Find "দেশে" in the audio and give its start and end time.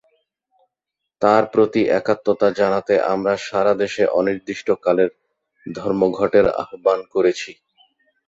3.81-4.03